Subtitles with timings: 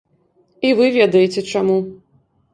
[0.69, 1.79] І вы ведаеце чаму.